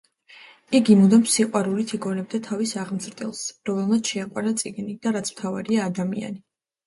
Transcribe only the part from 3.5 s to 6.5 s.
რომელმაც შეაყვარა წიგნი და რაც მთავარია, ადამიანი.